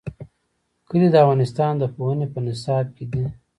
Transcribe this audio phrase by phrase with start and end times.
[0.89, 3.25] کلي د افغانستان د پوهنې په نصاب کې دي.